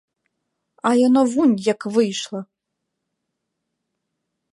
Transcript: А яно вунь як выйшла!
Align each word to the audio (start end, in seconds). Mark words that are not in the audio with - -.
А 0.89 0.93
яно 1.07 1.21
вунь 1.33 1.53
як 1.73 1.85
выйшла! 1.97 2.41